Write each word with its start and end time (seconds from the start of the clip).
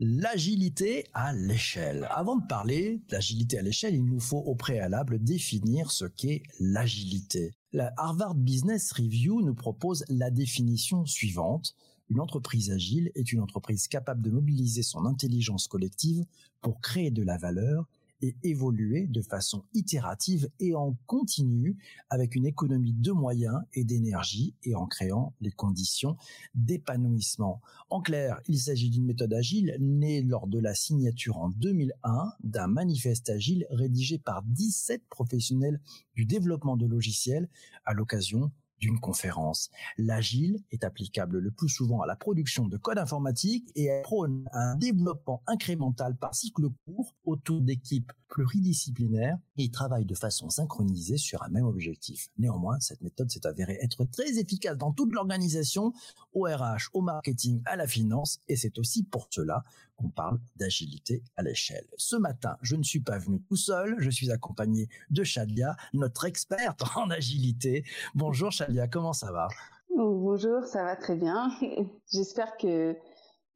L'agilité 0.00 1.06
à 1.14 1.32
l'échelle. 1.32 2.08
Avant 2.10 2.36
de 2.36 2.46
parler 2.48 3.00
d'agilité 3.08 3.58
à 3.58 3.62
l'échelle, 3.62 3.94
il 3.94 4.04
nous 4.04 4.18
faut 4.18 4.38
au 4.38 4.56
préalable 4.56 5.22
définir 5.22 5.92
ce 5.92 6.04
qu'est 6.04 6.42
l'agilité. 6.58 7.54
La 7.72 7.92
Harvard 7.96 8.34
Business 8.34 8.90
Review 8.90 9.40
nous 9.40 9.54
propose 9.54 10.04
la 10.08 10.32
définition 10.32 11.06
suivante. 11.06 11.76
Une 12.10 12.18
entreprise 12.18 12.72
agile 12.72 13.12
est 13.14 13.30
une 13.30 13.40
entreprise 13.40 13.86
capable 13.86 14.20
de 14.20 14.30
mobiliser 14.30 14.82
son 14.82 15.06
intelligence 15.06 15.68
collective 15.68 16.24
pour 16.60 16.80
créer 16.80 17.12
de 17.12 17.22
la 17.22 17.38
valeur 17.38 17.86
et 18.22 18.36
évoluer 18.42 19.06
de 19.06 19.22
façon 19.22 19.64
itérative 19.74 20.48
et 20.60 20.74
en 20.74 20.96
continu 21.06 21.76
avec 22.10 22.34
une 22.34 22.46
économie 22.46 22.92
de 22.94 23.12
moyens 23.12 23.60
et 23.72 23.84
d'énergie 23.84 24.54
et 24.62 24.74
en 24.74 24.86
créant 24.86 25.34
les 25.40 25.50
conditions 25.50 26.16
d'épanouissement. 26.54 27.60
En 27.90 28.00
clair, 28.00 28.40
il 28.46 28.58
s'agit 28.58 28.90
d'une 28.90 29.06
méthode 29.06 29.34
agile 29.34 29.76
née 29.80 30.22
lors 30.22 30.46
de 30.46 30.58
la 30.58 30.74
signature 30.74 31.38
en 31.38 31.48
2001 31.50 32.32
d'un 32.42 32.66
manifeste 32.66 33.30
agile 33.30 33.66
rédigé 33.70 34.18
par 34.18 34.42
17 34.42 35.02
professionnels 35.08 35.80
du 36.14 36.24
développement 36.24 36.76
de 36.76 36.86
logiciels 36.86 37.48
à 37.84 37.94
l'occasion 37.94 38.50
conférence. 38.92 39.70
L'agile 39.98 40.62
est 40.70 40.84
applicable 40.84 41.38
le 41.38 41.50
plus 41.50 41.68
souvent 41.68 42.02
à 42.02 42.06
la 42.06 42.16
production 42.16 42.68
de 42.68 42.76
code 42.76 42.98
informatique 42.98 43.70
et 43.74 43.88
prône 44.02 44.48
un 44.52 44.76
développement 44.76 45.42
incrémental 45.46 46.16
par 46.16 46.34
cycle 46.34 46.68
court 46.84 47.14
autour 47.24 47.60
d'équipes 47.60 48.12
pluridisciplinaires 48.28 49.38
et 49.56 49.70
travaille 49.70 50.04
de 50.04 50.14
façon 50.14 50.50
synchronisée 50.50 51.18
sur 51.18 51.42
un 51.44 51.48
même 51.48 51.66
objectif. 51.66 52.28
Néanmoins, 52.36 52.80
cette 52.80 53.00
méthode 53.00 53.30
s'est 53.30 53.46
avérée 53.46 53.78
être 53.80 54.04
très 54.06 54.38
efficace 54.38 54.76
dans 54.76 54.92
toute 54.92 55.12
l'organisation, 55.12 55.92
au 56.32 56.42
RH, 56.42 56.90
au 56.94 57.00
marketing, 57.00 57.62
à 57.64 57.76
la 57.76 57.86
finance, 57.86 58.40
et 58.48 58.56
c'est 58.56 58.76
aussi 58.78 59.04
pour 59.04 59.28
cela 59.30 59.62
qu'on 59.96 60.08
parle 60.08 60.40
d'agilité 60.56 61.22
à 61.36 61.42
l'échelle. 61.42 61.86
Ce 61.96 62.16
matin, 62.16 62.56
je 62.62 62.74
ne 62.74 62.82
suis 62.82 62.98
pas 62.98 63.18
venu 63.18 63.40
tout 63.42 63.56
seul, 63.56 63.94
je 63.98 64.10
suis 64.10 64.32
accompagné 64.32 64.88
de 65.10 65.22
Shadia, 65.22 65.76
notre 65.92 66.24
experte 66.24 66.82
en 66.96 67.10
agilité. 67.10 67.84
Bonjour 68.16 68.50
Shadia, 68.50 68.73
comment 68.90 69.12
ça 69.12 69.32
va? 69.32 69.48
Bonjour, 69.96 70.64
ça 70.64 70.84
va 70.84 70.96
très 70.96 71.16
bien. 71.16 71.50
J'espère 72.12 72.56
que 72.56 72.96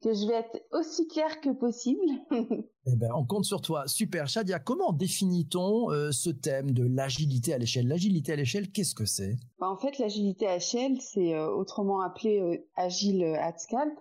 que 0.01 0.13
je 0.13 0.25
vais 0.27 0.35
être 0.35 0.61
aussi 0.71 1.07
claire 1.07 1.41
que 1.41 1.49
possible. 1.49 1.99
eh 2.85 2.95
ben, 2.95 3.09
on 3.13 3.25
compte 3.25 3.43
sur 3.43 3.61
toi. 3.61 3.85
Super. 3.87 4.29
Shadia, 4.29 4.59
comment 4.59 4.93
définit-on 4.93 5.91
euh, 5.91 6.11
ce 6.11 6.29
thème 6.29 6.71
de 6.71 6.85
l'agilité 6.85 7.53
à 7.53 7.57
l'échelle? 7.57 7.87
L'agilité 7.87 8.31
à 8.31 8.35
l'échelle, 8.37 8.71
qu'est-ce 8.71 8.95
que 8.95 9.05
c'est? 9.05 9.35
Bah, 9.59 9.69
En 9.69 9.75
fait, 9.75 9.97
l'agilité 9.99 10.47
à 10.47 10.55
l'échelle, 10.55 11.01
c'est 11.01 11.33
euh, 11.33 11.49
autrement 11.49 11.99
appelé 11.99 12.39
euh, 12.39 12.65
agile 12.77 13.25
at 13.25 13.57
scale. 13.57 13.91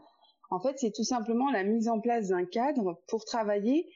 En 0.51 0.61
fait, 0.61 0.79
c'est 0.79 0.93
tout 0.93 1.05
simplement 1.05 1.51
la 1.51 1.65
mise 1.65 1.89
en 1.89 1.99
place 2.01 2.29
d'un 2.29 2.47
cadre 2.47 3.03
pour 3.09 3.25
travailler, 3.25 3.87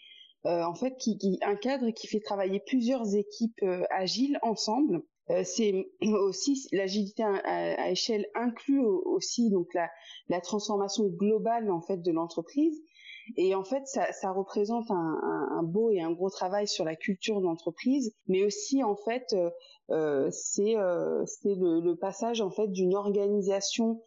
en 0.44 0.74
fait, 0.74 0.96
qui, 0.98 1.16
qui, 1.16 1.38
un 1.40 1.54
cadre 1.54 1.90
qui 1.92 2.08
fait 2.08 2.20
travailler 2.20 2.60
plusieurs 2.66 3.14
équipes 3.14 3.64
agiles 3.90 4.38
ensemble 4.42 5.02
euh, 5.30 5.42
c'est 5.44 5.90
aussi 6.02 6.68
l'agilité 6.72 7.22
à, 7.22 7.90
échelle 7.90 8.26
inclut 8.34 8.80
aussi 8.84 9.50
donc 9.50 9.68
la, 9.74 10.40
transformation 10.40 11.06
globale 11.06 11.70
en 11.70 11.80
fait 11.80 11.98
de 11.98 12.12
l'entreprise. 12.12 12.82
Et 13.36 13.54
en 13.54 13.62
fait 13.62 13.86
ça, 13.86 14.32
représente 14.32 14.90
un, 14.90 15.62
beau 15.62 15.90
et 15.90 16.00
un 16.00 16.10
gros 16.10 16.28
travail 16.28 16.66
sur 16.66 16.84
la 16.84 16.96
culture 16.96 17.40
d'entreprise 17.40 18.12
mais 18.26 18.44
aussi 18.44 18.82
en 18.82 18.96
fait 18.96 19.32
euh, 19.32 19.48
euh, 19.90 20.28
c'est 20.32 20.74
c'est 21.26 21.54
le, 21.54 21.94
passage 21.94 22.40
en 22.40 22.50
fait 22.50 22.66
d'une 22.66 22.96
organisation 22.96 24.02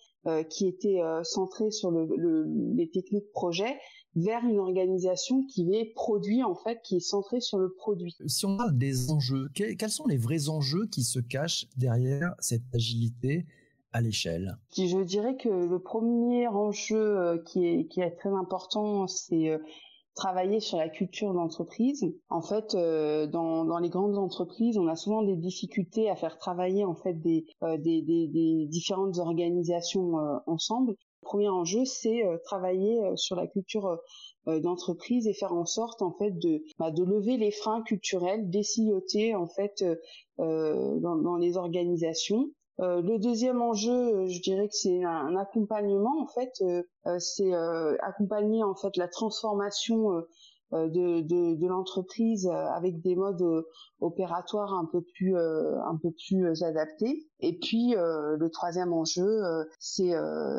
qui 0.50 0.68
était 0.68 1.00
centrée 1.24 1.72
sur 1.72 1.92
les 1.92 2.90
techniques 2.90 3.32
projet 3.32 3.80
vers 4.16 4.44
une 4.46 4.60
organisation 4.60 5.44
qui 5.46 5.74
est 5.74 5.94
produit 5.94 6.44
en 6.44 6.56
fait, 6.56 6.82
qui 6.84 6.98
est 6.98 7.02
centrée 7.02 7.42
sur 7.42 7.58
le 7.58 7.74
produit. 7.74 8.16
Si 8.28 8.46
on 8.46 8.58
parle 8.58 8.78
des 8.78 9.12
enjeux, 9.12 9.50
quels 9.54 9.90
sont 9.90 10.08
les 10.08 10.18
vrais 10.18 10.50
enjeux 10.50 10.88
qui 10.88 11.04
se 11.04 11.20
cachent 11.20 11.68
derrière 11.78 12.34
cette 12.40 12.64
agilité 12.74 13.46
à 13.92 14.02
l'échelle? 14.02 14.58
Je 14.76 15.04
dirais 15.04 15.38
que 15.38 15.50
le 15.50 15.80
premier 15.80 16.48
enjeu 16.48 16.98
euh, 16.98 17.38
qui 17.38 17.66
est, 17.66 17.88
qui 17.88 18.02
est 18.02 18.12
très 18.12 18.30
important, 18.30 19.08
c'est 19.08 19.50
euh, 19.50 19.58
travailler 20.16 20.60
sur 20.60 20.78
la 20.78 20.90
culture 20.90 21.34
d'entreprise. 21.34 22.06
En 22.30 22.42
fait, 22.42 22.76
euh, 22.76 23.26
dans, 23.28 23.66
dans 23.66 23.80
les 23.80 23.90
grandes 23.90 24.18
entreprises, 24.18 24.78
on 24.78 24.88
a 24.88 24.96
souvent 24.96 25.24
des 25.24 25.36
difficultés 25.36 26.10
à 26.10 26.16
faire 26.16 26.38
travailler 26.38 26.84
en 26.84 26.96
fait 26.96 27.14
des, 27.14 27.46
des, 27.62 28.02
des, 28.02 28.28
des, 28.28 28.66
différentes 28.68 29.18
organisations 29.18 30.16
ensemble 30.46 30.96
premier 31.26 31.50
enjeu, 31.50 31.84
c'est 31.84 32.26
euh, 32.26 32.38
travailler 32.46 33.04
euh, 33.04 33.18
sur 33.18 33.36
la 33.36 33.48
culture 33.48 34.00
euh, 34.48 34.60
d'entreprise 34.62 35.28
et 35.28 35.34
faire 35.34 35.54
en 35.54 35.66
sorte 35.66 36.02
en 36.02 36.14
fait 36.14 36.32
de 36.32 36.64
bah, 36.80 36.92
lever 36.92 37.36
les 37.36 37.52
freins 37.52 37.82
culturels, 37.82 38.50
d'essilloter 38.50 39.36
en 39.36 39.48
fait 39.48 39.84
dans, 40.38 41.16
dans, 41.16 41.38
les 41.38 41.58
organisations. 41.58 42.52
le 42.78 43.18
deuxième 43.18 43.62
enjeu, 43.62 44.28
je 44.28 44.42
dirais 44.42 44.68
que 44.68 44.76
c'est 44.76 45.04
un, 45.04 45.36
accompagnement 45.36 46.22
en 46.22 46.28
fait, 46.28 46.64
c'est 47.20 47.54
accompagner 48.02 48.64
en 48.64 48.76
fait 48.76 48.96
la 48.98 49.08
transformation 49.08 50.12
euh, 50.12 50.22
de, 50.72 51.22
de, 51.22 51.56
de 51.56 51.68
l'entreprise 51.68 52.48
euh, 52.48 52.52
avec 52.52 53.02
des 53.02 53.16
modes 53.16 53.42
euh, 53.42 53.64
opératoires 54.00 54.74
un 54.74 54.86
peu 54.86 55.02
plus 55.02 55.36
un 55.38 55.98
peu 56.02 56.12
plus 56.12 56.64
adaptés. 56.64 57.28
Et 57.40 57.58
puis 57.58 57.96
le 57.96 58.48
troisième 58.50 58.94
enjeu, 58.94 59.42
c'est 59.80 60.14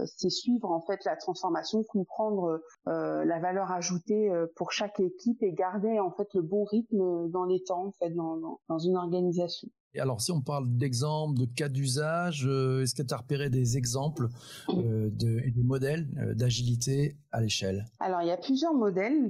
c'est 0.07 0.31
suivre 0.31 0.71
en 0.71 0.81
fait 0.81 1.05
la 1.05 1.17
transformation, 1.17 1.83
comprendre 1.85 2.61
la 2.87 3.39
valeur 3.41 3.71
ajoutée 3.71 4.31
pour 4.57 4.73
chaque 4.73 4.99
équipe 5.01 5.43
et 5.43 5.53
garder 5.53 6.01
en 6.01 6.11
fait 6.11 6.29
le 6.35 6.43
bon 6.43 6.65
rythme 6.65 7.29
dans 7.29 7.45
les 7.45 7.63
temps 7.63 7.87
en 7.87 7.93
fait 7.93 8.11
dans, 8.11 8.37
dans, 8.37 8.61
dans 8.69 8.79
une 8.79 8.97
organisation 8.97 9.69
alors, 10.01 10.21
si 10.21 10.33
on 10.33 10.41
parle 10.41 10.67
d'exemples, 10.77 11.39
de 11.39 11.47
cas 11.47 11.69
d'usage, 11.69 12.47
euh, 12.47 12.83
est-ce 12.83 12.95
que 12.95 13.03
tu 13.03 13.15
as 13.15 13.19
repéré 13.19 13.51
des 13.51 13.77
exemples 13.77 14.29
euh, 14.71 15.11
de, 15.11 15.41
et 15.45 15.51
des 15.51 15.63
modèles 15.63 16.07
euh, 16.19 16.35
d'agilité 16.35 17.17
à 17.33 17.41
l'échelle? 17.41 17.85
Alors, 18.01 18.23
il 18.23 18.29
y 18.29 18.33
a 18.33 18.37
plusieurs 18.37 18.75
modèles 18.75 19.29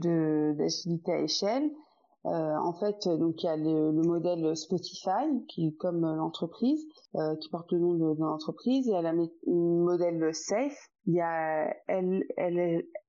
d'agilité 0.57 1.13
à 1.13 1.21
échelle. 1.21 1.71
en 2.25 2.73
fait, 2.73 3.09
donc 3.09 3.43
il 3.43 3.47
y 3.47 3.49
a 3.49 3.57
le, 3.57 3.93
modèle 3.93 4.57
Spotify, 4.57 5.27
qui 5.49 5.77
comme 5.77 6.01
l'entreprise, 6.01 6.85
qui 7.41 7.49
porte 7.51 7.73
le 7.73 7.79
nom 7.79 7.95
de, 7.95 8.19
l'entreprise. 8.19 8.87
Il 8.87 8.93
y 8.93 8.95
a 8.95 9.13
le 9.13 9.29
modèle 9.47 10.35
SAFE. 10.35 10.91
Il 11.07 11.15
y 11.15 11.21
a 11.21 11.73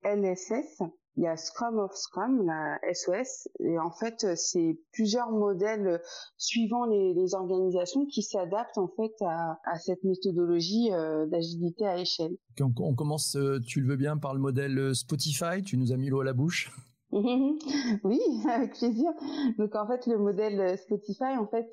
LSS, 0.03 0.83
il 1.17 1.23
y 1.23 1.27
a 1.27 1.35
Scrum 1.35 1.79
of 1.79 1.95
Scrum, 1.95 2.45
la 2.45 2.79
SOS, 2.93 3.49
et 3.59 3.79
en 3.79 3.89
fait, 3.89 4.35
c'est 4.35 4.79
plusieurs 4.93 5.31
modèles 5.31 5.99
suivant 6.37 6.85
les, 6.85 7.13
les 7.15 7.33
organisations 7.33 8.05
qui 8.05 8.21
s'adaptent 8.21 8.77
en 8.77 8.87
fait 8.87 9.13
à, 9.21 9.59
à 9.65 9.79
cette 9.79 10.03
méthodologie 10.03 10.91
euh, 10.91 11.25
d'agilité 11.25 11.87
à 11.87 11.97
échelle. 11.97 12.37
On, 12.61 12.71
on, 12.79 12.93
commence, 12.93 13.35
euh, 13.35 13.59
tu 13.59 13.81
le 13.81 13.87
veux 13.87 13.95
bien, 13.95 14.17
par 14.17 14.35
le 14.35 14.39
modèle 14.39 14.77
euh, 14.77 14.93
Spotify. 14.93 15.63
Tu 15.65 15.77
nous 15.77 15.91
as 15.91 15.97
mis 15.97 16.09
l'eau 16.09 16.21
à 16.21 16.25
la 16.25 16.33
bouche. 16.33 16.71
oui, 17.11 18.19
avec 18.47 18.73
plaisir. 18.73 19.09
Donc 19.57 19.75
en 19.75 19.87
fait, 19.87 20.05
le 20.05 20.17
modèle 20.17 20.77
Spotify, 20.77 21.37
en 21.39 21.47
fait, 21.47 21.65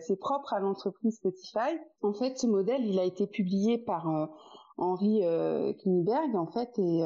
c'est 0.00 0.18
propre 0.18 0.52
à 0.52 0.58
l'entreprise 0.58 1.16
Spotify. 1.16 1.78
En 2.02 2.12
fait, 2.12 2.36
ce 2.36 2.48
modèle, 2.48 2.84
il 2.84 2.98
a 2.98 3.04
été 3.04 3.28
publié 3.28 3.78
par 3.78 4.08
Henri 4.78 5.20
euh, 5.22 5.72
en 6.34 6.46
fait, 6.48 6.76
et 6.78 7.04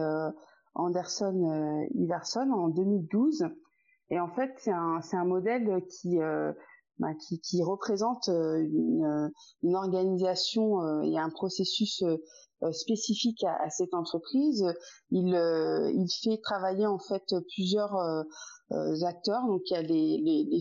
Anderson 0.74 1.50
euh, 1.50 1.86
Iverson 1.94 2.50
en 2.52 2.68
2012. 2.68 3.44
Et 4.10 4.20
en 4.20 4.28
fait, 4.28 4.50
c'est 4.58 4.72
un, 4.72 5.00
c'est 5.02 5.16
un 5.16 5.24
modèle 5.24 5.82
qui, 5.88 6.20
euh, 6.20 6.52
bah, 6.98 7.14
qui, 7.14 7.40
qui, 7.40 7.62
représente 7.62 8.28
euh, 8.28 8.58
une, 8.58 9.30
une 9.62 9.76
organisation 9.76 11.02
et 11.02 11.18
un 11.18 11.30
processus 11.30 12.02
spécifique 12.72 13.42
à, 13.44 13.56
à, 13.64 13.70
cette 13.70 13.94
entreprise. 13.94 14.64
Il, 15.10 15.28
il 15.28 16.08
fait 16.22 16.38
travailler 16.42 16.86
en 16.86 16.98
fait 16.98 17.34
plusieurs 17.54 17.94
acteurs. 19.04 19.46
Donc 19.46 19.62
il 19.66 19.74
y 19.74 19.76
a 19.76 19.82
les, 19.82 20.18
les, 20.18 20.44
les 20.50 20.60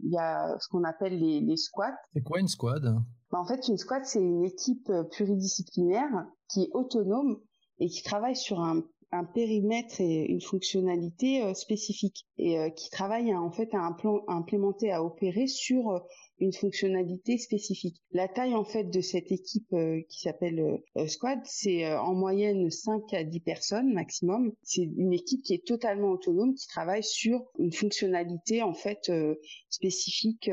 il 0.00 0.12
y 0.12 0.18
a 0.18 0.56
ce 0.60 0.68
qu'on 0.68 0.84
appelle 0.84 1.18
les, 1.18 1.40
les 1.40 1.56
squads. 1.56 1.96
C'est 2.12 2.22
quoi 2.22 2.40
une 2.40 2.48
squad? 2.48 2.82
Bah, 3.30 3.38
En 3.38 3.46
fait, 3.46 3.68
une 3.68 3.78
squad 3.78 4.04
c'est 4.04 4.20
une 4.20 4.44
équipe 4.44 4.90
pluridisciplinaire 5.12 6.26
qui 6.48 6.64
est 6.64 6.70
autonome 6.74 7.40
et 7.78 7.88
qui 7.88 8.02
travaille 8.02 8.36
sur 8.36 8.60
un 8.60 8.82
un 9.16 9.24
périmètre 9.24 10.00
et 10.00 10.26
une 10.26 10.40
fonctionnalité 10.40 11.42
euh, 11.42 11.54
spécifique 11.54 12.26
et 12.38 12.58
euh, 12.58 12.70
qui 12.70 12.90
travaille 12.90 13.34
en 13.34 13.50
fait 13.50 13.74
à 13.74 13.80
implémenter, 14.28 14.92
à 14.92 15.02
opérer 15.02 15.46
sur 15.46 16.02
une 16.38 16.52
fonctionnalité 16.52 17.38
spécifique. 17.38 18.02
La 18.12 18.28
taille 18.28 18.54
en 18.54 18.64
fait 18.64 18.84
de 18.84 19.00
cette 19.00 19.32
équipe 19.32 19.72
euh, 19.72 20.02
qui 20.08 20.20
s'appelle 20.20 20.82
euh, 20.96 21.06
Squad, 21.06 21.40
c'est 21.44 21.86
euh, 21.86 22.00
en 22.00 22.14
moyenne 22.14 22.70
5 22.70 23.12
à 23.14 23.24
10 23.24 23.40
personnes 23.40 23.92
maximum. 23.92 24.52
C'est 24.62 24.82
une 24.82 25.12
équipe 25.12 25.42
qui 25.42 25.54
est 25.54 25.66
totalement 25.66 26.10
autonome, 26.10 26.54
qui 26.54 26.66
travaille 26.68 27.04
sur 27.04 27.44
une 27.58 27.72
fonctionnalité 27.72 28.62
en 28.62 28.74
fait 28.74 29.10
spécifique, 29.70 30.50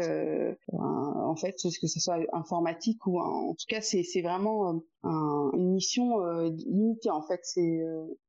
en 1.34 1.36
fait 1.36 1.56
que 1.82 1.88
ce 1.88 2.00
soit 2.00 2.20
informatique 2.32 3.06
ou 3.08 3.20
en 3.20 3.54
tout 3.54 3.66
cas 3.68 3.82
c'est 3.82 4.22
vraiment 4.22 4.82
une 5.04 5.74
mission 5.74 6.20
limitée 6.46 7.10
en 7.10 7.22
fait. 7.22 7.40
C'est 7.44 7.82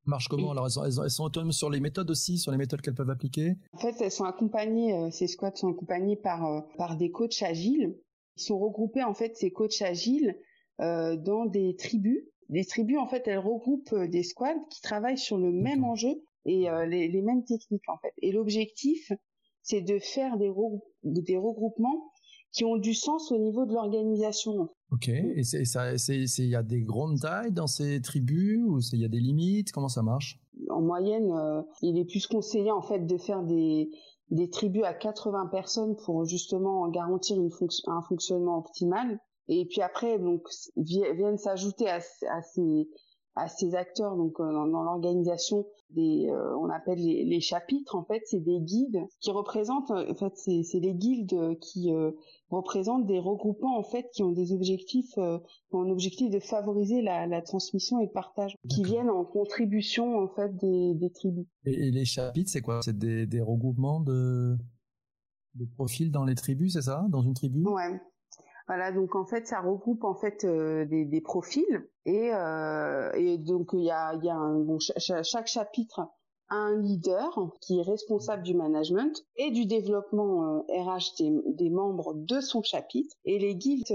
marche 0.05 0.27
comment 0.27 0.51
alors 0.51 0.65
elles 0.65 0.71
sont, 0.71 1.03
elles 1.03 1.11
sont, 1.11 1.23
autonomes 1.23 1.51
sur 1.51 1.69
les 1.69 1.79
méthodes 1.79 2.09
aussi, 2.09 2.37
sur 2.37 2.51
les 2.51 2.57
méthodes 2.57 2.81
qu'elles 2.81 2.95
peuvent 2.95 3.09
appliquer? 3.09 3.55
En 3.73 3.77
fait, 3.77 3.95
elles 4.01 4.11
sont 4.11 4.25
accompagnées, 4.25 5.11
ces 5.11 5.27
squads 5.27 5.55
sont 5.55 5.69
accompagnés 5.69 6.15
par 6.15 6.65
par 6.77 6.97
des 6.97 7.11
coachs 7.11 7.41
agiles. 7.41 7.95
Ils 8.37 8.43
sont 8.43 8.59
regroupés 8.59 9.03
en 9.03 9.13
fait 9.13 9.37
ces 9.37 9.51
coachs 9.51 9.81
agiles 9.81 10.35
euh, 10.81 11.15
dans 11.15 11.45
des 11.45 11.75
tribus. 11.75 12.25
Des 12.49 12.65
tribus 12.65 12.97
en 12.97 13.07
fait 13.07 13.27
elles 13.27 13.39
regroupent 13.39 13.93
euh, 13.93 14.07
des 14.07 14.23
squads 14.23 14.59
qui 14.69 14.81
travaillent 14.81 15.17
sur 15.17 15.37
le 15.37 15.51
même 15.51 15.85
enjeu 15.85 16.21
et 16.45 16.69
euh, 16.69 16.85
les, 16.85 17.07
les, 17.07 17.21
mêmes 17.21 17.45
techniques 17.45 17.87
en 17.87 17.97
fait. 17.97 18.13
Et 18.17 18.33
l'objectif 18.33 19.11
c'est 19.61 19.81
de 19.81 19.97
faire 19.99 20.37
des, 20.37 20.51
des 21.03 21.37
regroupements 21.37 22.11
qui 22.55 22.63
ont 22.63 22.77
du 22.77 22.93
sens 22.93 23.33
au 23.33 23.37
niveau 23.37 23.65
de 23.65 23.73
l'organisation. 23.73 24.69
Ok. 24.91 25.09
Et 25.09 25.41
il 25.41 26.49
y 26.49 26.55
a 26.55 26.63
des 26.63 26.81
grandes 26.81 27.19
tailles 27.19 27.51
dans 27.51 27.67
ces 27.67 28.01
tribus 28.01 28.61
ou 28.65 28.79
il 28.93 29.01
y 29.01 29.05
a 29.05 29.09
des 29.09 29.19
limites? 29.19 29.73
Comment 29.73 29.89
ça 29.89 30.01
marche? 30.01 30.39
En 30.69 30.81
moyenne, 30.81 31.31
euh, 31.33 31.61
il 31.81 31.99
est 31.99 32.05
plus 32.05 32.27
conseillé 32.27 32.71
en 32.71 32.81
fait 32.81 33.05
de 33.05 33.17
faire 33.17 33.43
des 33.43 33.89
des 34.31 34.49
tribus 34.49 34.83
à 34.83 34.93
80 34.93 35.47
personnes 35.51 35.95
pour 35.97 36.25
justement 36.25 36.87
garantir 36.87 37.37
une 37.37 37.51
un 37.87 38.01
fonctionnement 38.01 38.57
optimal. 38.57 39.19
Et 39.49 39.65
puis 39.65 39.81
après, 39.81 40.17
donc 40.17 40.47
viennent 40.77 41.37
s'ajouter 41.37 41.87
à, 41.87 41.97
à, 42.31 42.41
ces 42.41 42.87
à 43.35 43.47
ces 43.47 43.75
acteurs 43.75 44.15
donc 44.15 44.39
euh, 44.39 44.51
dans, 44.51 44.83
l'organisation 44.83 45.65
des 45.89 46.27
euh, 46.29 46.57
on 46.57 46.69
appelle 46.69 46.99
les, 46.99 47.25
les, 47.25 47.41
chapitres 47.41 47.95
en 47.95 48.03
fait 48.03 48.21
c'est 48.25 48.39
des 48.39 48.59
guides 48.59 49.05
qui 49.19 49.31
représentent 49.31 49.91
en 49.91 50.15
fait 50.15 50.33
c'est 50.35 50.63
c'est 50.63 50.79
les 50.79 50.93
guildes 50.93 51.57
qui 51.59 51.93
euh, 51.93 52.11
représentent 52.49 53.05
des 53.05 53.19
regroupements 53.19 53.77
en 53.77 53.83
fait 53.83 54.09
qui 54.13 54.23
ont 54.23 54.31
des 54.31 54.53
objectifs 54.53 55.17
euh, 55.17 55.37
ont 55.71 55.81
un 55.81 55.89
objectif 55.89 56.29
de 56.29 56.39
favoriser 56.39 57.01
la, 57.01 57.27
la 57.27 57.41
transmission 57.41 57.99
et 57.99 58.05
le 58.05 58.11
partage 58.11 58.55
qui 58.69 58.83
viennent 58.83 59.09
en 59.09 59.25
contribution 59.25 60.17
en 60.17 60.29
fait 60.29 60.55
des, 60.57 60.93
des 60.95 61.11
tribus. 61.11 61.45
Et, 61.65 61.91
les 61.91 62.05
chapitres 62.05 62.49
c'est 62.49 62.61
quoi? 62.61 62.81
C'est 62.81 62.97
des, 62.97 63.25
des 63.25 63.41
regroupements 63.41 63.99
de 63.99 64.57
de 65.55 65.65
profils 65.65 66.11
dans 66.11 66.25
les 66.25 66.35
tribus, 66.35 66.73
c'est 66.73 66.81
ça? 66.81 67.05
Dans 67.09 67.21
une 67.21 67.33
tribu? 67.33 67.63
Ouais. 67.65 67.99
Voilà, 68.67 68.91
donc 68.91 69.15
en 69.15 69.25
fait, 69.25 69.45
ça 69.47 69.61
regroupe 69.61 70.03
en 70.03 70.15
fait 70.15 70.43
euh, 70.43 70.85
des, 70.85 71.05
des, 71.05 71.21
profils 71.21 71.87
et, 72.05 72.31
euh, 72.33 73.11
et 73.13 73.37
donc 73.37 73.69
il 73.73 73.83
y 73.83 73.91
a, 73.91 74.15
y 74.15 74.29
a 74.29 74.35
un, 74.35 74.59
bon, 74.59 74.79
chaque 74.79 75.47
chapitre 75.47 76.01
a 76.49 76.55
un 76.55 76.79
leader 76.79 77.51
qui 77.61 77.79
est 77.79 77.83
responsable 77.83 78.41
du 78.41 78.55
management 78.55 79.23
et 79.35 79.51
du 79.51 79.65
développement 79.65 80.65
RH 80.69 81.21
euh, 81.21 81.41
des, 81.45 81.69
membres 81.69 82.13
de 82.15 82.39
son 82.39 82.63
chapitre. 82.63 83.15
Et 83.23 83.37
les 83.37 83.55
guildes, 83.55 83.85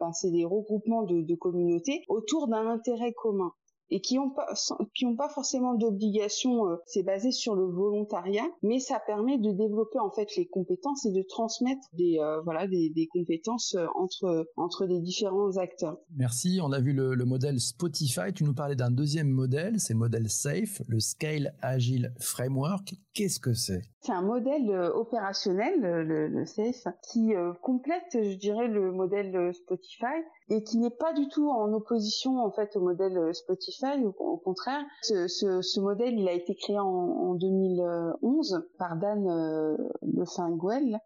ben, 0.00 0.12
c'est 0.12 0.30
des 0.30 0.44
regroupements 0.44 1.02
de, 1.02 1.20
de 1.20 1.34
communautés 1.34 2.04
autour 2.08 2.48
d'un 2.48 2.66
intérêt 2.66 3.12
commun 3.12 3.52
et 3.90 4.00
qui 4.00 4.18
ont 4.18 4.30
pas 4.30 4.46
qui 4.94 5.06
ont 5.06 5.16
pas 5.16 5.28
forcément 5.28 5.74
d'obligation 5.74 6.66
euh, 6.66 6.76
c'est 6.86 7.02
basé 7.02 7.30
sur 7.32 7.54
le 7.54 7.64
volontariat 7.64 8.46
mais 8.62 8.78
ça 8.78 9.00
permet 9.06 9.38
de 9.38 9.50
développer 9.52 9.98
en 9.98 10.10
fait 10.10 10.36
les 10.36 10.46
compétences 10.46 11.06
et 11.06 11.12
de 11.12 11.22
transmettre 11.22 11.86
des 11.94 12.18
euh, 12.20 12.40
voilà 12.42 12.66
des, 12.66 12.90
des, 12.90 13.06
compétences 13.06 13.74
euh, 13.74 13.86
entre 13.94 14.46
entre 14.56 14.84
les 14.84 15.00
différents 15.00 15.56
acteurs. 15.56 15.98
Merci. 16.16 16.60
On 16.62 16.72
a 16.72 16.80
vu 16.80 16.92
le, 16.92 17.14
le 17.14 17.24
modèle 17.24 17.60
Spotify. 17.60 18.32
Tu 18.34 18.44
nous 18.44 18.54
parlais 18.54 18.76
d'un 18.76 18.90
deuxième 18.90 19.28
modèle. 19.28 19.80
C'est 19.80 19.94
le 19.94 19.98
modèle 19.98 20.28
SAFE 20.28 20.82
le 20.86 21.00
Scale 21.00 21.54
Agile 21.62 22.12
Framework. 22.20 22.94
Qu'est-ce 23.14 23.40
que 23.40 23.54
c'est? 23.54 23.82
C'est 24.00 24.12
un 24.12 24.22
modèle 24.22 24.70
opérationnel 24.94 25.80
le, 25.80 26.28
le 26.28 26.46
SAFE 26.46 26.86
qui 27.10 27.32
complète 27.62 28.12
je 28.12 28.36
dirais 28.36 28.68
le 28.68 28.92
modèle 28.92 29.52
Spotify 29.54 30.04
et 30.50 30.62
qui 30.62 30.78
n'est 30.78 30.90
pas 30.90 31.12
du 31.12 31.28
tout 31.28 31.50
en 31.50 31.72
opposition 31.72 32.38
en 32.38 32.50
fait 32.50 32.76
au 32.76 32.80
modèle 32.80 33.34
Spotify 33.34 33.77
au, 33.84 34.36
contraire, 34.36 34.84
ce, 35.02 35.80
modèle, 35.80 36.18
il 36.18 36.28
a 36.28 36.32
été 36.32 36.54
créé 36.54 36.78
en, 36.78 36.86
en 36.86 37.34
2011 37.34 38.66
par 38.78 38.96
Dan 38.96 39.26
euh, 39.28 39.76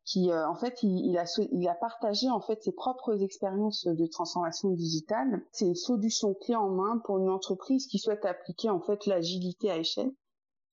qui 0.04 0.30
euh, 0.30 0.48
en 0.48 0.54
fait, 0.54 0.82
il, 0.82 1.16
a, 1.18 1.24
il 1.52 1.68
a 1.68 1.74
partagé 1.74 2.30
en 2.30 2.40
fait 2.40 2.62
ses 2.62 2.72
propres 2.72 3.22
expériences 3.22 3.86
de 3.86 4.06
transformation 4.06 4.70
digitale. 4.70 5.42
C'est 5.52 5.66
une 5.66 5.74
solution 5.74 6.34
clé 6.34 6.54
en 6.54 6.70
main 6.70 6.98
pour 7.04 7.18
une 7.18 7.28
entreprise 7.28 7.86
qui 7.86 7.98
souhaite 7.98 8.24
appliquer 8.24 8.70
en 8.70 8.80
fait 8.80 9.06
l'agilité 9.06 9.70
à 9.70 9.78
échelle 9.78 10.12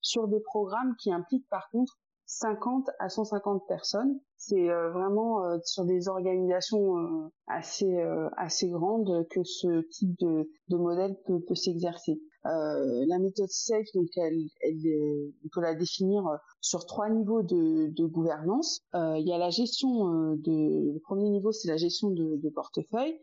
sur 0.01 0.27
des 0.27 0.39
programmes 0.39 0.95
qui 0.97 1.11
impliquent 1.11 1.49
par 1.49 1.69
contre 1.71 1.97
50 2.29 2.91
à 2.99 3.09
150 3.09 3.65
personnes. 3.67 4.19
C'est 4.37 4.69
euh, 4.69 4.91
vraiment 4.91 5.43
euh, 5.43 5.57
sur 5.63 5.83
des 5.83 6.07
organisations 6.07 6.97
euh, 6.97 7.27
assez 7.47 7.97
assez 8.37 8.69
grandes 8.69 9.27
que 9.29 9.43
ce 9.43 9.81
type 9.89 10.15
de, 10.19 10.47
de 10.67 10.77
modèle 10.77 11.17
peut, 11.25 11.39
peut 11.41 11.55
s'exercer. 11.55 12.21
la 12.43 13.17
méthode 13.19 13.49
SAFE, 13.49 13.91
donc 13.95 14.07
elle, 14.15 14.37
elle 14.61 15.31
on 15.43 15.47
peut 15.51 15.61
la 15.61 15.73
définir 15.73 16.23
sur 16.61 16.85
trois 16.85 17.09
niveaux 17.09 17.41
de, 17.41 17.87
de 17.87 18.05
gouvernance. 18.05 18.81
il 18.93 19.27
y 19.27 19.33
a 19.33 19.39
la 19.39 19.49
gestion 19.49 20.35
de 20.35 20.93
le 20.93 20.99
premier 20.99 21.29
niveau, 21.29 21.51
c'est 21.51 21.67
la 21.67 21.77
gestion 21.77 22.11
de, 22.11 22.37
de 22.37 22.49
portefeuille. 22.49 23.19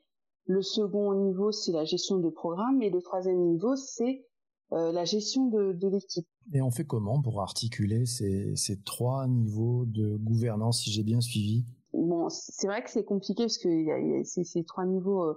Le 0.47 0.62
second 0.62 1.14
niveau, 1.14 1.53
c'est 1.53 1.73
la 1.73 1.85
gestion 1.85 2.19
de 2.19 2.29
programme, 2.29 2.82
et 2.82 2.91
le 2.91 3.00
troisième 3.00 3.38
niveau, 3.38 3.76
c'est 3.76 4.26
la 4.73 5.05
gestion 5.05 5.47
de, 5.47 5.73
de 5.73 5.88
l'équipe. 5.88 6.26
Et 6.52 6.62
on 6.62 6.70
fait 6.70 6.84
comment 6.84 7.20
pour 7.20 7.40
articuler 7.43 8.06
ces, 8.06 8.54
ces 8.56 8.81
trois 8.82 9.26
niveaux 9.26 9.84
de 9.87 10.16
gouvernance, 10.16 10.82
si 10.82 10.90
j'ai 10.90 11.02
bien 11.02 11.20
suivi? 11.20 11.64
Bon, 11.93 12.28
c'est 12.28 12.66
vrai 12.66 12.82
que 12.84 12.90
c'est 12.90 13.04
compliqué 13.04 13.44
parce 13.44 13.58
que 13.58 14.22
ces, 14.25 14.44
ces, 14.44 14.64
trois 14.64 14.84
niveaux, 14.84 15.25
euh, 15.25 15.34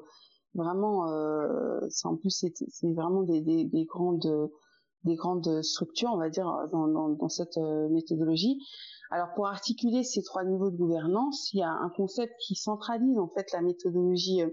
vraiment, 0.54 1.10
euh, 1.12 1.80
en 2.04 2.16
plus 2.16 2.30
c'est 2.30 2.94
vraiment 2.94 3.24
des, 3.24 3.42
des, 3.42 3.66
des, 3.66 3.86
grandes 3.86 4.52
des 5.06 5.16
grandes 5.16 5.62
structures, 5.64 6.12
on 6.12 6.18
va 6.18 6.30
dire, 6.30 6.46
dans, 6.72 6.88
dans, 6.88 7.10
dans 7.10 7.30
cette 7.30 7.58
euh, 7.58 7.88
méthodologie. 7.90 8.60
Alors 9.12 9.30
pour 9.34 9.48
articuler 9.48 10.04
ces 10.04 10.22
trois 10.22 10.44
niveaux 10.44 10.70
de 10.70 10.78
gouvernance, 10.78 11.52
il 11.54 11.60
y 11.60 11.64
a 11.64 11.72
un 11.72 11.90
concept 11.90 12.34
qui 12.46 12.56
centralise 12.56 13.18
en 13.18 13.30
fait 13.30 13.52
la 13.54 13.62
méthodologie 13.62 14.44
euh, 14.44 14.50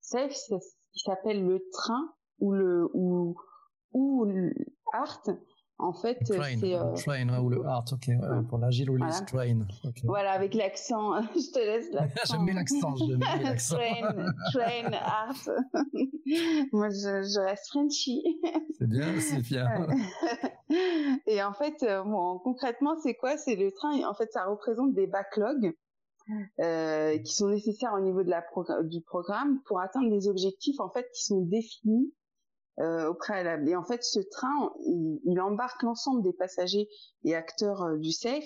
SAFE, 0.00 0.50
qui 0.92 1.00
s'appelle 1.04 1.46
le 1.46 1.64
train 1.72 2.12
ou 2.40 2.52
le 2.52 2.88
ou 2.92 3.36
ou 3.92 4.26
art 4.92 5.22
en 5.78 5.92
fait, 5.92 6.18
c'est 6.24 6.74
euh... 6.74 6.94
train 6.94 7.40
ou 7.40 7.50
le 7.50 7.66
art, 7.66 7.84
ok, 7.90 8.08
euh, 8.08 8.42
pour 8.42 8.58
l'agile 8.58 8.90
ou 8.90 8.96
voilà. 8.96 9.20
train. 9.22 9.58
Okay. 9.84 10.06
Voilà, 10.06 10.32
avec 10.32 10.54
l'accent, 10.54 11.20
je 11.34 11.52
te 11.52 11.58
laisse 11.58 11.90
l'accent. 11.92 12.34
j'aime 12.34 12.44
bien 12.44 12.54
l'accent, 12.54 12.92
bien 12.92 13.18
l'accent. 13.42 13.76
train, 13.76 14.32
train, 14.52 14.92
art. 14.92 15.50
Moi, 16.72 16.90
je, 16.90 17.22
je 17.22 17.40
reste 17.40 17.68
Frenchy. 17.70 18.22
c'est 18.78 18.86
bien, 18.86 19.18
c'est 19.18 19.42
bien. 19.42 19.88
Et 21.26 21.42
en 21.42 21.52
fait, 21.52 21.82
euh, 21.82 22.04
bon, 22.04 22.38
concrètement, 22.38 22.96
c'est 23.02 23.14
quoi? 23.14 23.36
C'est 23.36 23.56
le 23.56 23.72
train. 23.72 24.08
En 24.08 24.14
fait, 24.14 24.30
ça 24.32 24.44
représente 24.44 24.94
des 24.94 25.06
backlogs. 25.06 25.74
Euh, 26.58 27.18
qui 27.18 27.34
sont 27.34 27.50
nécessaires 27.50 27.92
au 27.92 28.00
niveau 28.00 28.22
de 28.22 28.30
la 28.30 28.40
progr 28.40 28.82
du 28.84 29.02
programme 29.02 29.60
pour 29.66 29.80
atteindre 29.80 30.08
des 30.08 30.26
objectifs 30.26 30.80
en 30.80 30.88
fait 30.88 31.06
qui 31.12 31.22
sont 31.22 31.42
définis 31.42 32.14
euh, 32.80 33.08
au 33.08 33.14
préalable. 33.14 33.68
Et 33.68 33.76
en 33.76 33.84
fait, 33.84 34.02
ce 34.02 34.20
train, 34.20 34.72
il, 34.84 35.20
il 35.24 35.40
embarque 35.40 35.82
l'ensemble 35.82 36.22
des 36.22 36.32
passagers 36.32 36.88
et 37.24 37.34
acteurs 37.34 37.82
euh, 37.82 37.98
du 37.98 38.12
SAFE, 38.12 38.44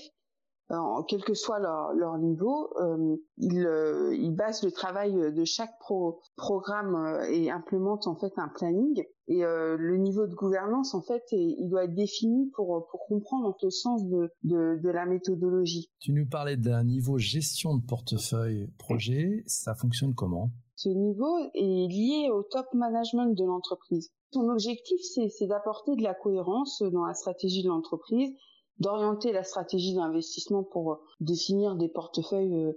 euh, 0.70 1.02
quel 1.08 1.24
que 1.24 1.32
soit 1.32 1.58
leur, 1.60 1.94
leur 1.94 2.18
niveau. 2.18 2.68
Euh, 2.78 3.16
il, 3.38 3.66
euh, 3.66 4.14
il, 4.14 4.34
base 4.34 4.62
le 4.62 4.70
travail 4.70 5.14
de 5.14 5.44
chaque 5.44 5.78
pro, 5.80 6.20
programme 6.36 7.22
et 7.30 7.50
implémente 7.50 8.06
en 8.06 8.16
fait 8.16 8.32
un 8.36 8.48
planning. 8.48 9.02
Et 9.30 9.42
le 9.42 9.96
niveau 9.98 10.26
de 10.26 10.34
gouvernance, 10.34 10.94
en 10.94 11.02
fait, 11.02 11.22
il 11.32 11.68
doit 11.68 11.84
être 11.84 11.94
défini 11.94 12.50
pour, 12.54 12.86
pour 12.90 13.06
comprendre 13.08 13.54
le 13.62 13.68
sens 13.68 14.02
de, 14.06 14.30
de, 14.44 14.80
de 14.82 14.88
la 14.88 15.04
méthodologie. 15.04 15.90
Tu 16.00 16.12
nous 16.12 16.26
parlais 16.26 16.56
d'un 16.56 16.82
niveau 16.82 17.18
gestion 17.18 17.76
de 17.76 17.84
portefeuille 17.84 18.70
projet. 18.78 19.42
Ça 19.44 19.74
fonctionne 19.74 20.14
comment? 20.14 20.50
Ce 20.76 20.88
niveau 20.88 21.36
est 21.54 21.88
lié 21.88 22.30
au 22.30 22.42
top 22.42 22.72
management 22.72 23.36
de 23.36 23.44
l'entreprise. 23.44 24.10
Son 24.32 24.48
objectif, 24.48 25.00
c'est 25.02 25.46
d'apporter 25.46 25.96
de 25.96 26.02
la 26.02 26.14
cohérence 26.14 26.82
dans 26.82 27.04
la 27.06 27.14
stratégie 27.14 27.62
de 27.62 27.68
l'entreprise, 27.68 28.30
d'orienter 28.78 29.32
la 29.32 29.42
stratégie 29.42 29.94
d'investissement 29.94 30.62
pour 30.62 30.92
euh, 30.92 30.96
définir 31.20 31.76
des 31.76 31.88
portefeuilles 31.88 32.54
euh, 32.54 32.72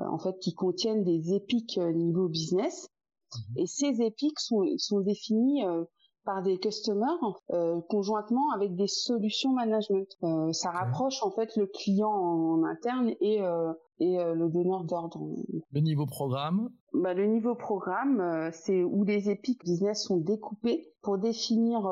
euh, 0.00 0.06
en 0.06 0.18
fait 0.18 0.38
qui 0.40 0.54
contiennent 0.54 1.04
des 1.04 1.34
épiques 1.34 1.78
niveau 1.78 2.28
business. 2.28 2.90
Mhm. 3.34 3.58
Et 3.58 3.66
ces 3.66 4.02
épiques 4.02 4.40
sont, 4.40 4.64
sont 4.76 5.00
définis 5.00 5.62
par 6.24 6.42
des 6.42 6.58
customers 6.58 7.08
euh, 7.52 7.80
conjointement 7.88 8.50
avec 8.54 8.74
des 8.74 8.86
solutions 8.86 9.52
management. 9.52 10.08
Euh, 10.24 10.52
ça 10.52 10.70
rapproche 10.70 11.22
en 11.22 11.30
fait 11.30 11.56
le 11.56 11.66
client 11.66 12.10
en, 12.10 12.64
interne 12.64 13.10
et, 13.20 13.40
et 14.00 14.16
le 14.18 14.48
donneur 14.50 14.84
d'ordre. 14.84 15.20
Le 15.72 15.80
niveau 15.80 16.06
programme 16.06 16.68
bah, 16.92 17.14
Le 17.14 17.26
niveau 17.26 17.54
programme, 17.54 18.50
c'est 18.52 18.82
où 18.82 19.04
les 19.04 19.30
épiques 19.30 19.64
business 19.64 20.04
sont 20.04 20.18
découpés 20.18 20.92
pour 21.02 21.18
définir 21.18 21.86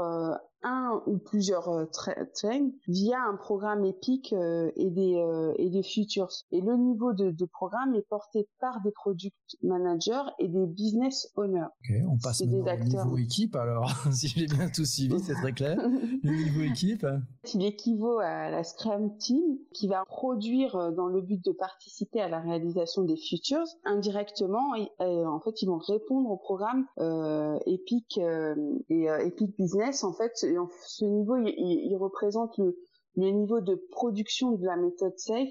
un 0.66 1.02
ou 1.06 1.18
plusieurs 1.18 1.68
euh, 1.68 1.84
trains 1.86 2.70
via 2.88 3.18
un 3.22 3.36
programme 3.36 3.84
épique 3.84 4.32
euh, 4.32 4.70
et 4.74 4.90
des 4.90 5.14
euh, 5.16 5.52
et 5.58 5.70
des 5.70 5.82
futures. 5.82 6.28
Et 6.50 6.60
le 6.60 6.76
niveau 6.76 7.12
de, 7.12 7.30
de, 7.30 7.44
programme 7.44 7.94
est 7.94 8.06
porté 8.08 8.48
par 8.60 8.80
des 8.82 8.90
product 8.90 9.36
managers 9.62 10.24
et 10.38 10.48
des 10.48 10.66
business 10.66 11.30
owners. 11.36 11.68
Okay, 11.84 12.02
on 12.08 12.18
passe 12.18 12.42
maintenant 12.42 13.02
au 13.02 13.04
niveau 13.04 13.18
équipe 13.18 13.54
alors, 13.54 13.90
si 14.12 14.28
j'ai 14.28 14.46
bien 14.46 14.68
tout 14.68 14.84
suivi, 14.84 15.20
c'est 15.20 15.34
très 15.34 15.52
clair. 15.52 15.76
le 15.78 16.44
niveau 16.44 16.62
équipe. 16.62 17.06
Il 17.54 17.64
équivaut 17.64 18.18
à 18.18 18.50
la 18.50 18.64
Scrum 18.64 19.16
Team 19.18 19.58
qui 19.72 19.86
va 19.86 20.04
produire 20.06 20.92
dans 20.92 21.06
le 21.06 21.20
but 21.20 21.42
de 21.44 21.52
participer 21.52 22.20
à 22.20 22.28
la 22.28 22.40
réalisation 22.40 23.02
des 23.02 23.16
futures. 23.16 23.64
Indirectement, 23.84 24.74
en 24.98 25.40
fait, 25.40 25.62
ils 25.62 25.66
vont 25.66 25.78
répondre 25.78 26.30
au 26.30 26.36
programme 26.36 26.86
euh, 26.98 27.58
Epic 27.66 28.18
et 28.18 29.04
Epic 29.04 29.56
Business. 29.56 30.04
En 30.04 30.12
fait, 30.12 30.32
ce 30.36 31.04
niveau, 31.04 31.36
il, 31.36 31.96
représente 31.96 32.56
le, 32.58 32.76
niveau 33.16 33.60
de 33.60 33.74
production 33.90 34.52
de 34.52 34.64
la 34.64 34.76
méthode 34.76 35.18
SAFE. 35.18 35.48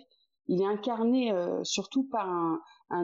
Il 0.47 0.61
est 0.61 0.65
incarné 0.65 1.31
euh, 1.31 1.63
surtout 1.63 2.03
par 2.03 2.29
un, 2.29 2.59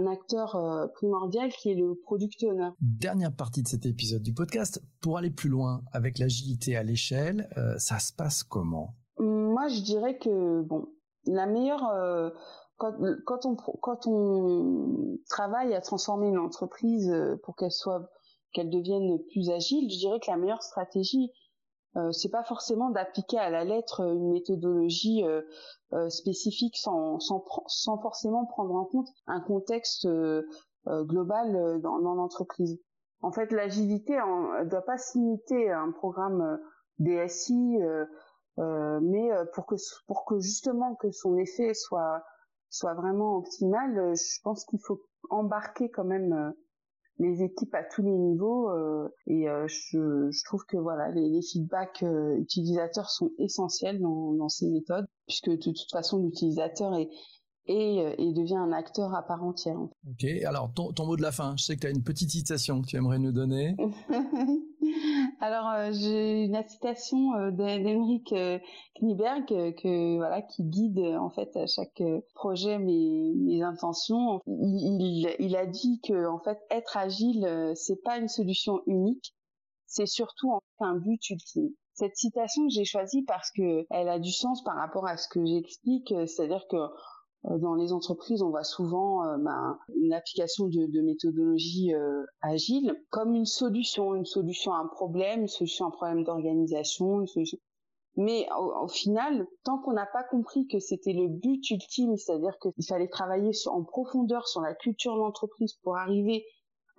acteur 0.08 0.56
euh, 0.56 0.88
primordial 0.88 1.50
qui 1.52 1.72
est 1.72 1.76
le 1.76 1.96
product 1.96 2.44
owner. 2.44 2.70
Dernière 2.80 3.36
partie 3.36 3.64
de 3.64 3.68
cet 3.68 3.86
épisode 3.86 4.22
du 4.22 4.34
podcast. 4.34 4.82
Pour 5.02 5.18
aller 5.18 5.32
plus 5.32 5.50
loin 5.50 5.82
avec 5.92 6.20
l'agilité 6.20 6.76
à 6.76 6.84
l'échelle, 6.84 7.50
euh, 7.58 7.78
ça 7.78 7.98
se 8.00 8.14
passe 8.14 8.44
comment? 8.44 8.94
Moi, 9.18 9.68
je 9.70 9.82
dirais 9.82 10.18
que 10.20 10.62
bon, 10.62 10.88
la 11.26 11.48
meilleure 11.48 11.84
quand, 13.26 13.46
on 13.46 13.56
quand 13.56 14.08
on 14.08 15.18
travaille 15.30 15.74
à 15.74 15.82
transformer 15.82 16.28
une 16.28 16.40
entreprise 16.40 17.14
pour 17.44 17.56
qu'elle 17.56 17.72
soit 17.72 18.10
qu'elle 18.54 18.70
devienne 18.70 19.20
plus 19.32 19.50
agile, 19.50 19.90
je 19.90 19.98
dirais 19.98 20.20
que 20.20 20.30
la 20.30 20.38
meilleure 20.38 20.64
stratégie 20.64 21.32
euh, 21.98 22.12
c'est 22.12 22.30
pas 22.30 22.44
forcément 22.44 22.90
d'appliquer 22.90 23.38
à 23.38 23.50
la 23.50 23.66
lettre 23.66 24.02
une 24.02 24.32
méthodologie 24.32 25.26
euh, 25.26 25.42
euh, 25.94 26.10
spécifique 26.10 26.78
sans, 26.78 27.20
sans, 27.20 27.98
forcément 28.02 28.46
prendre 28.46 28.76
en 28.76 28.86
compte 28.86 29.10
un 29.28 29.42
contexte 29.42 30.08
global 30.88 31.80
dans, 31.82 32.00
dans 32.00 32.14
l'entreprise. 32.16 32.80
En 33.22 33.32
fait, 33.32 33.52
l'agilité 33.52 34.14
ne 34.14 34.68
doit 34.68 34.82
pas 34.82 34.98
s'imiter 34.98 35.70
à 35.70 35.82
un 35.82 35.92
programme 35.92 36.60
DSI, 36.98 37.78
mais 38.58 39.30
pour 39.54 39.68
que 39.68 39.76
pour 40.08 40.26
que 40.26 40.40
justement 40.40 40.96
que 40.96 41.12
son 41.12 41.38
effet 41.38 41.74
soit 41.76 42.24
soit 42.72 42.96
vraiment 42.96 43.38
optimal, 43.38 44.16
je 44.16 44.42
pense 44.44 44.66
qu'il 44.66 44.80
faut 44.82 45.00
embarquer 45.30 45.92
quand 45.92 46.06
même 46.06 46.54
les 47.22 47.44
équipes 47.44 47.74
à 47.76 47.84
tous 47.84 48.02
les 48.02 48.18
niveaux 48.18 48.70
euh, 48.72 49.08
et 49.28 49.48
euh, 49.48 49.68
je, 49.68 50.30
je, 50.32 50.44
trouve 50.44 50.66
que 50.66 50.78
voilà 50.78 51.12
les, 51.12 51.30
les 51.30 51.42
feedbacks 51.42 52.04
euh, 52.04 52.36
utilisateurs 52.38 53.10
sont 53.10 53.32
essentiels 53.38 54.02
dans, 54.02 54.34
dans, 54.34 54.50
ces 54.50 54.68
méthodes 54.68 55.06
puisque 55.28 55.50
de 55.50 55.56
toute 55.56 55.92
façon 55.92 56.18
l'utilisateur 56.20 56.96
est 56.96 57.10
et, 57.68 57.98
et, 58.18 58.34
devient 58.34 58.56
un 58.56 58.72
acteur 58.72 59.14
à 59.14 59.22
part 59.22 59.44
entière. 59.44 59.78
Ok, 59.80 60.26
alors 60.46 60.74
ton, 60.74 60.92
ton 60.94 61.06
mot 61.06 61.16
de 61.16 61.22
la 61.22 61.32
fin, 61.32 61.56
je 61.58 61.64
sais 61.64 61.76
que 61.76 61.82
tu 61.82 61.88
as 61.88 61.92
une 61.92 62.02
petite 62.02 62.32
citation 62.32 62.82
que 62.82 62.88
tu 62.88 62.98
aimerais 62.98 63.20
nous 63.20 63.32
donner. 63.32 63.78
Alors 65.44 65.70
euh, 65.70 65.90
j'ai 65.92 66.44
une 66.44 66.64
citation 66.68 67.34
euh, 67.34 67.50
d'Henrik 67.50 68.32
euh, 68.32 68.60
Kniberg 69.02 69.48
que 69.48 70.18
voilà 70.18 70.44
qui 70.44 70.64
guide 70.64 71.00
en 71.00 71.32
fait 71.32 71.58
à 71.58 71.66
chaque 71.66 72.04
projet 72.36 72.78
mes, 72.78 73.34
mes 73.36 73.64
intentions. 73.64 74.40
Il, 74.46 75.36
il, 75.40 75.56
a 75.56 75.66
dit 75.66 76.00
que 76.08 76.28
en 76.28 76.38
fait 76.38 76.60
être 76.70 76.96
agile 76.96 77.74
c'est 77.74 78.04
pas 78.04 78.20
une 78.20 78.28
solution 78.28 78.84
unique, 78.86 79.34
c'est 79.88 80.06
surtout 80.06 80.60
un 80.80 80.96
but 80.98 81.28
ultime. 81.32 81.72
Cette 81.96 82.16
citation 82.16 82.70
j'ai 82.70 82.86
choisie 82.86 83.24
parce 83.24 83.50
que 83.52 83.88
elle 83.90 84.10
a 84.10 84.20
du 84.20 84.32
sens 84.32 84.64
par 84.64 84.76
rapport 84.76 85.08
à 85.08 85.18
ce 85.18 85.28
que 85.28 85.44
j'explique, 85.44 86.14
c'est-à-dire 86.28 86.68
que 86.70 86.78
euh, 86.78 86.88
dans 87.44 87.74
les 87.74 87.92
entreprises, 87.92 88.44
on 88.44 88.50
voit 88.50 88.64
souvent 88.64 89.26
euh, 89.26 89.38
ben, 89.38 89.80
une 89.96 90.14
application 90.14 90.68
de, 90.68 90.86
de 90.86 91.02
méthodologie 91.02 91.94
euh, 91.94 92.24
agile 92.42 92.96
comme 93.10 93.34
une 93.34 93.46
solution, 93.46 94.14
une 94.14 94.26
solution 94.26 94.74
à 94.74 94.78
un 94.78 94.88
problème, 94.88 95.42
une 95.42 95.48
solution 95.48 95.86
à 95.86 95.88
un 95.88 95.92
problème 95.92 96.24
d'organisation, 96.24 97.26
Mais 98.16 98.48
au, 98.56 98.88
final, 98.88 99.48
tant 99.64 99.80
qu'on 99.80 99.94
n'a 99.94 100.06
pas 100.06 100.24
compris 100.24 100.68
que 100.68 100.80
c'était 100.80 101.14
le 101.14 101.28
but 101.28 101.68
ultime, 101.72 102.16
c'est-à-dire 102.16 102.60
qu'il 102.60 102.86
fallait 102.86 103.08
travailler 103.08 103.54
sur, 103.54 103.74
en 103.74 103.84
profondeur 103.84 104.48
sur 104.48 104.62
la 104.62 104.76
culture 104.76 105.16
de 105.16 105.20
l'entreprise 105.20 105.74
pour 105.82 105.98
arriver 105.98 106.46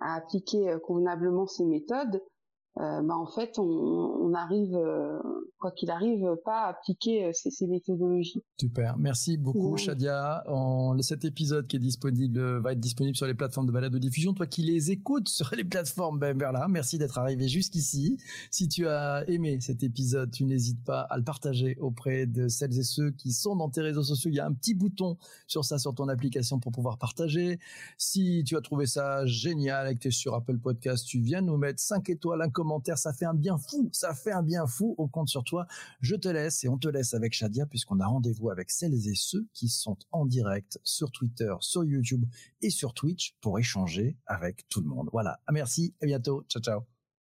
à 0.01 0.15
appliquer 0.15 0.75
convenablement 0.83 1.47
ces 1.47 1.63
méthodes, 1.63 2.15
euh, 2.15 2.32
bah 2.75 3.15
en 3.15 3.27
fait 3.27 3.59
on, 3.59 3.63
on 3.63 4.33
arrive 4.33 4.75
euh, 4.75 5.19
quoi 5.59 5.71
qu'il 5.71 5.91
arrive 5.91 6.25
pas 6.43 6.63
à 6.63 6.69
appliquer 6.69 7.25
euh, 7.25 7.31
ces, 7.33 7.51
ces, 7.51 7.67
méthodologies. 7.67 8.41
Super, 8.59 8.97
merci 8.97 9.37
beaucoup 9.37 9.77
Shadia. 9.77 10.43
En, 10.47 10.99
cet 11.01 11.25
épisode 11.25 11.67
qui 11.67 11.75
est 11.75 11.79
disponible 11.79 12.59
va 12.59 12.71
être 12.73 12.79
disponible 12.79 13.15
sur 13.15 13.27
les 13.27 13.33
plateformes 13.33 13.67
de 13.67 13.71
balade 13.71 13.93
de 13.93 13.99
diffusion. 13.99 14.33
Toi 14.33 14.47
qui 14.47 14.63
les 14.63 14.91
écoutes 14.91 15.29
sur 15.29 15.51
les 15.55 15.63
plateformes, 15.63 16.19
ben 16.19 16.37
là, 16.37 16.67
merci 16.67 16.97
d'être 16.97 17.17
arrivé 17.17 17.47
jusqu'ici. 17.47 18.17
Si 18.49 18.67
tu 18.67 18.87
as 18.87 19.23
aimé 19.27 19.59
cet 19.61 19.83
épisode, 19.83 20.31
tu 20.31 20.45
n'hésites 20.45 20.83
pas 20.83 21.01
à 21.01 21.17
le 21.17 21.23
partager 21.23 21.77
auprès 21.79 22.25
de 22.25 22.47
celles 22.47 22.77
et 22.77 22.83
ceux 22.83 23.11
qui 23.11 23.31
sont 23.31 23.55
dans 23.55 23.69
tes 23.69 23.81
réseaux 23.81 24.03
sociaux. 24.03 24.31
Il 24.31 24.35
y 24.35 24.39
a 24.39 24.45
un 24.45 24.53
petit 24.53 24.73
bouton 24.73 25.17
sur 25.47 25.65
ça 25.65 25.77
sur 25.77 25.93
ton 25.93 26.07
application 26.07 26.59
pour 26.59 26.71
pouvoir 26.71 26.97
partager. 26.97 27.59
Si 27.97 28.43
tu 28.45 28.57
as 28.57 28.61
trouvé 28.61 28.85
ça 28.85 29.25
génial 29.25 29.91
et 29.91 29.95
que 29.95 29.99
tu 29.99 30.07
es 30.09 30.11
sur 30.11 30.33
Apple 30.33 30.57
Podcast, 30.57 31.05
tu 31.05 31.19
viens 31.19 31.41
nous 31.41 31.57
mettre 31.57 31.79
5 31.79 32.09
étoiles, 32.09 32.41
un 32.41 32.49
ça 32.95 33.13
fait 33.13 33.25
un 33.25 33.33
bien 33.33 33.57
fou, 33.57 33.89
ça 33.91 34.13
fait 34.13 34.31
un 34.31 34.43
bien 34.43 34.67
fou, 34.67 34.95
on 34.97 35.07
compte 35.07 35.29
sur 35.29 35.43
toi. 35.43 35.67
Je 36.01 36.15
te 36.15 36.27
laisse 36.27 36.63
et 36.63 36.69
on 36.69 36.77
te 36.77 36.87
laisse 36.87 37.13
avec 37.13 37.33
Shadia 37.33 37.65
puisqu'on 37.65 37.99
a 37.99 38.07
rendez-vous 38.07 38.49
avec 38.49 38.69
celles 38.69 39.07
et 39.07 39.15
ceux 39.15 39.47
qui 39.53 39.69
sont 39.69 39.97
en 40.11 40.25
direct 40.25 40.79
sur 40.83 41.11
Twitter, 41.11 41.53
sur 41.59 41.83
YouTube 41.83 42.25
et 42.61 42.69
sur 42.69 42.93
Twitch 42.93 43.35
pour 43.41 43.59
échanger 43.59 44.17
avec 44.25 44.67
tout 44.69 44.81
le 44.81 44.87
monde. 44.87 45.09
Voilà, 45.11 45.39
merci, 45.51 45.93
à 46.01 46.05
bientôt, 46.05 46.43
ciao 46.49 46.61
ciao. 46.61 46.92